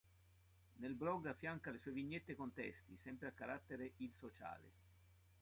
Nel 0.77 0.95
blog 0.95 1.27
affianca 1.27 1.69
le 1.69 1.77
sue 1.77 1.91
vignette 1.91 2.33
con 2.35 2.51
testi, 2.53 2.97
sempre 3.03 3.27
a 3.27 3.31
carattere 3.33 3.91
il 3.97 4.11
sociale. 4.17 4.71